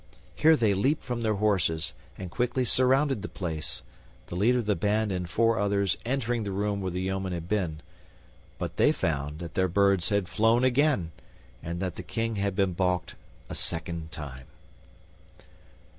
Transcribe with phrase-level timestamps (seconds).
[0.33, 3.83] Here they leaped from their horses and quickly surrounded the place,
[4.25, 7.47] the leader of the band and four others entering the room where the yeomen had
[7.47, 7.81] been.
[8.57, 11.11] But they found that their birds had flown again,
[11.61, 13.13] and that the King had been balked
[13.47, 14.47] a second time.